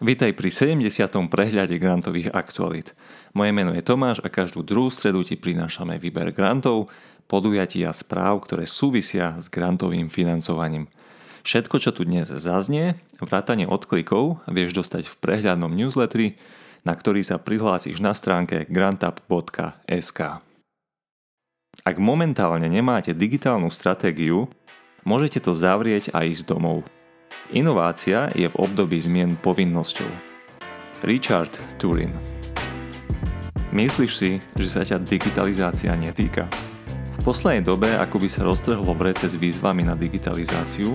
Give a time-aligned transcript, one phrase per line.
[0.00, 1.28] Vítaj pri 70.
[1.28, 2.96] prehľade grantových aktualít.
[3.36, 6.88] Moje meno je Tomáš a každú druhú stredu ti prinášame výber grantov,
[7.28, 10.88] podujatí a správ, ktoré súvisia s grantovým financovaním.
[11.44, 16.40] Všetko, čo tu dnes zaznie, vrátane odklikov, vieš dostať v prehľadnom newsletteri,
[16.80, 20.20] na ktorý sa prihlásiš na stránke grantup.sk.
[21.84, 24.48] Ak momentálne nemáte digitálnu stratégiu,
[25.04, 26.88] môžete to zavrieť a ísť domov–
[27.50, 30.06] Inovácia je v období zmien povinnosťou.
[31.02, 31.50] Richard
[31.82, 32.14] Turin
[33.74, 36.46] Myslíš si, že sa ťa digitalizácia netýka?
[37.18, 40.94] V poslednej dobe ako by sa roztrhlo vrece s výzvami na digitalizáciu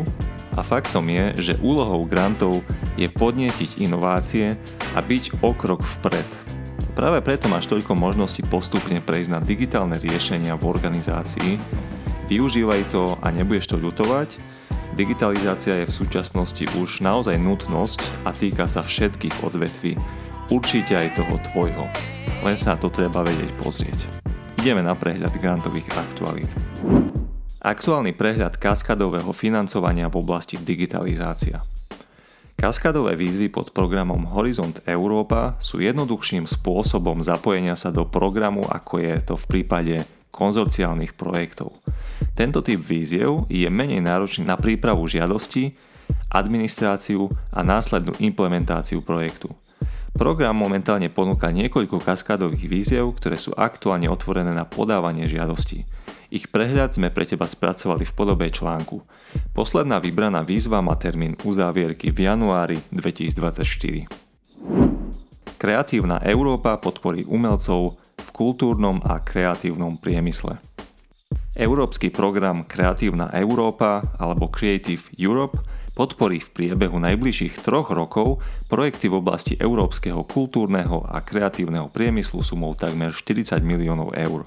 [0.55, 2.63] a faktom je, že úlohou grantov
[2.95, 4.55] je podnietiť inovácie
[4.95, 6.27] a byť o krok vpred.
[6.95, 11.59] Práve preto máš toľko možností postupne prejsť na digitálne riešenia v organizácii,
[12.31, 14.54] využívaj to a nebudeš to ľutovať,
[14.95, 19.99] Digitalizácia je v súčasnosti už naozaj nutnosť a týka sa všetkých odvetví,
[20.47, 21.83] určite aj toho tvojho.
[22.39, 23.99] Len sa to treba vedieť pozrieť.
[24.55, 26.47] Ideme na prehľad grantových aktualít.
[27.59, 31.59] Aktuálny prehľad kaskadového financovania v oblasti digitalizácia.
[32.55, 39.15] Kaskadové výzvy pod programom Horizont Európa sú jednoduchším spôsobom zapojenia sa do programu, ako je
[39.27, 41.71] to v prípade konzorciálnych projektov.
[42.35, 45.71] Tento typ víziev je menej náročný na prípravu žiadosti,
[46.27, 49.55] administráciu a následnú implementáciu projektu.
[50.15, 55.83] Program momentálne ponúka niekoľko kaskádových víziev, ktoré sú aktuálne otvorené na podávanie žiadosti.
[56.31, 59.03] Ich prehľad sme pre teba spracovali v podobe článku.
[59.51, 64.07] Posledná vybraná výzva má termín uzávierky v januári 2024.
[65.59, 67.99] Kreatívna Európa podporí umelcov
[68.35, 70.59] kultúrnom a kreatívnom priemysle.
[71.55, 75.63] Európsky program Kreatívna Európa alebo Creative Europe
[75.95, 82.75] podporí v priebehu najbližších troch rokov projekty v oblasti európskeho kultúrneho a kreatívneho priemyslu sumou
[82.75, 84.43] takmer 40 miliónov eur.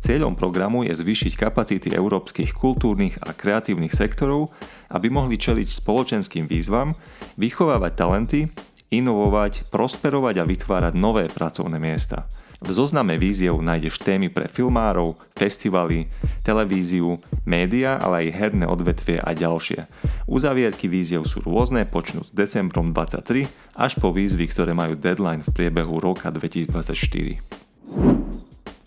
[0.00, 4.48] Cieľom programu je zvýšiť kapacity európskych kultúrnych a kreatívnych sektorov,
[4.88, 6.96] aby mohli čeliť spoločenským výzvam,
[7.36, 8.48] vychovávať talenty,
[8.88, 12.24] inovovať, prosperovať a vytvárať nové pracovné miesta–
[12.58, 16.10] v zozname víziev nájdeš témy pre filmárov, festivaly,
[16.42, 19.86] televíziu, média, ale aj herné odvetvie a ďalšie.
[20.26, 23.46] Uzavierky víziev sú rôzne, počnú s decembrom 23
[23.78, 27.38] až po výzvy, ktoré majú deadline v priebehu roka 2024.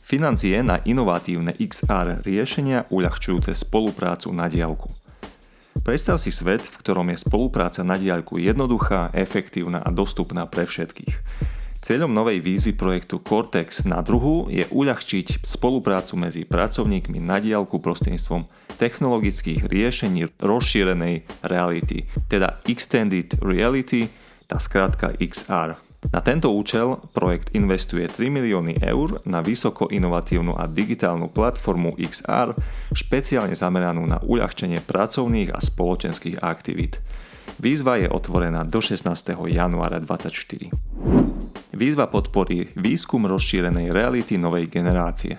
[0.04, 4.92] Financie na inovatívne XR riešenia uľahčujúce spoluprácu na diálku.
[5.88, 11.16] Predstav si svet, v ktorom je spolupráca na diaľku jednoduchá, efektívna a dostupná pre všetkých.
[11.82, 18.46] Cieľom novej výzvy projektu Cortex na druhu je uľahčiť spoluprácu medzi pracovníkmi na diálku prostredníctvom
[18.78, 24.06] technologických riešení rozšírenej reality, teda Extended Reality,
[24.46, 25.74] tá skratka XR.
[26.14, 32.54] Na tento účel projekt investuje 3 milióny eur na vysoko inovatívnu a digitálnu platformu XR,
[32.94, 37.02] špeciálne zameranú na uľahčenie pracovných a spoločenských aktivít.
[37.62, 39.38] Výzva je otvorená do 16.
[39.46, 40.74] januára 2024.
[41.78, 45.38] Výzva podporí výskum rozšírenej reality novej generácie.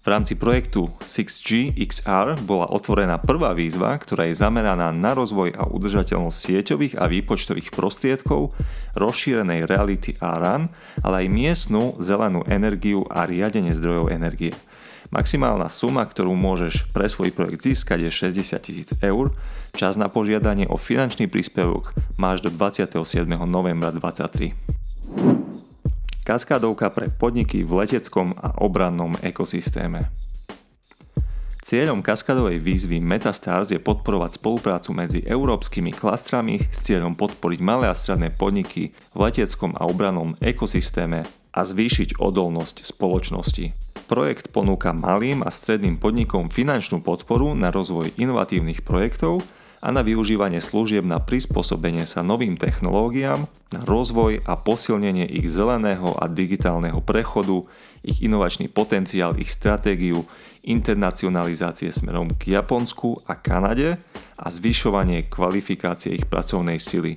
[0.00, 5.68] V rámci projektu 6G XR bola otvorená prvá výzva, ktorá je zameraná na rozvoj a
[5.68, 8.56] udržateľnosť sieťových a výpočtových prostriedkov,
[8.96, 10.72] rozšírenej reality a RAN,
[11.04, 14.56] ale aj miestnú zelenú energiu a riadenie zdrojov energie.
[15.12, 19.36] Maximálna suma, ktorú môžeš pre svoj projekt získať je 60 tisíc eur.
[19.76, 23.28] Čas na požiadanie o finančný príspevok máš do 27.
[23.44, 24.79] novembra 2023.
[26.30, 30.14] Kaskádovka pre podniky v leteckom a obrannom ekosystéme.
[31.66, 37.98] Cieľom kaskadovej výzvy Metastars je podporovať spoluprácu medzi európskymi klastrami s cieľom podporiť malé a
[37.98, 43.74] stredné podniky v leteckom a obrannom ekosystéme a zvýšiť odolnosť spoločnosti.
[44.06, 49.42] Projekt ponúka malým a stredným podnikom finančnú podporu na rozvoj inovatívnych projektov
[49.80, 56.12] a na využívanie služieb na prispôsobenie sa novým technológiám, na rozvoj a posilnenie ich zeleného
[56.20, 57.64] a digitálneho prechodu,
[58.04, 60.28] ich inovačný potenciál, ich stratégiu,
[60.60, 63.96] internacionalizácie smerom k Japonsku a Kanade
[64.36, 67.16] a zvyšovanie kvalifikácie ich pracovnej sily.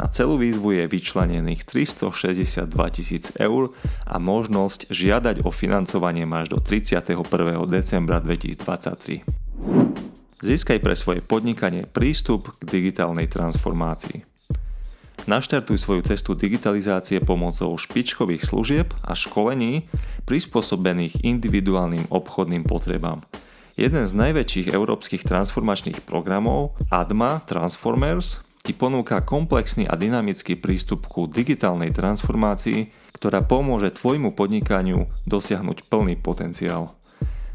[0.00, 3.70] Na celú výzvu je vyčlenených 362 tisíc eur
[4.08, 7.22] a možnosť žiadať o financovanie až do 31.
[7.68, 10.09] decembra 2023.
[10.40, 14.24] Získaj pre svoje podnikanie prístup k digitálnej transformácii.
[15.28, 19.92] Naštartuj svoju cestu digitalizácie pomocou špičkových služieb a školení
[20.24, 23.20] prispôsobených individuálnym obchodným potrebám.
[23.76, 31.28] Jeden z najväčších európskych transformačných programov ADMA Transformers ti ponúka komplexný a dynamický prístup ku
[31.28, 36.96] digitálnej transformácii, ktorá pomôže tvojmu podnikaniu dosiahnuť plný potenciál.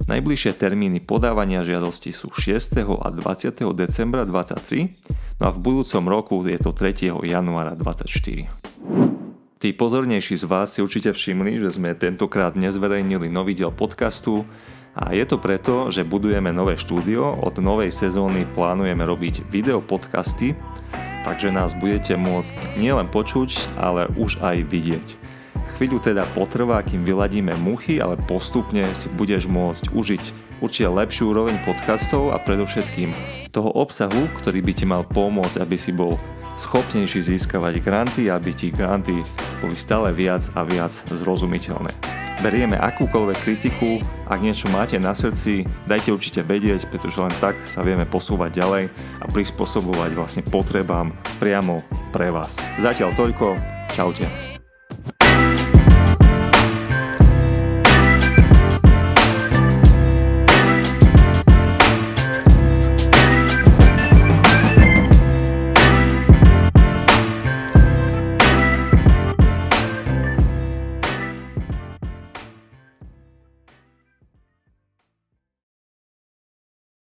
[0.03, 2.83] Najbližšie termíny podávania žiadosti sú 6.
[2.83, 3.63] a 20.
[3.71, 7.15] decembra 2023, no a v budúcom roku je to 3.
[7.23, 8.51] januára 2024.
[9.55, 14.43] Tí pozornejší z vás si určite všimli, že sme tentokrát nezverejnili nový diel podcastu
[14.99, 20.59] a je to preto, že budujeme nové štúdio, od novej sezóny plánujeme robiť video podcasty,
[21.23, 25.24] takže nás budete môcť nielen počuť, ale už aj vidieť.
[25.75, 30.23] Chvíľu teda potrvá, kým vyladíme muchy, ale postupne si budeš môcť užiť
[30.63, 33.11] určite lepšiu úroveň podcastov a predovšetkým
[33.51, 36.15] toho obsahu, ktorý by ti mal pomôcť, aby si bol
[36.55, 39.19] schopnejší získavať granty, aby ti granty
[39.59, 41.91] boli stále viac a viac zrozumiteľné.
[42.39, 43.99] Berieme akúkoľvek kritiku,
[44.31, 48.83] ak niečo máte na srdci, dajte určite vedieť, pretože len tak sa vieme posúvať ďalej
[49.23, 51.83] a prispôsobovať vlastne potrebám priamo
[52.15, 52.59] pre vás.
[52.79, 53.59] Zatiaľ toľko,
[53.91, 54.54] čaute.